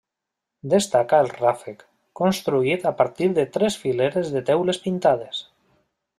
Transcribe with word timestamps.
Destaca 0.69 1.19
el 1.23 1.29
ràfec, 1.33 1.83
construït 2.21 2.89
a 2.93 2.95
partir 3.03 3.29
de 3.37 3.47
tres 3.59 3.79
fileres 3.83 4.35
de 4.39 4.43
teules 4.49 4.83
pintades. 4.89 5.45